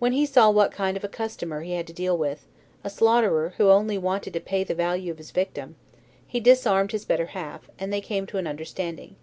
[0.00, 2.44] When he saw what kind of a customer he had to deal with
[2.82, 5.76] a slaughterer who only wanted to pay the value of his victim
[6.26, 9.14] he disarmed his better half, and they came to an understanding.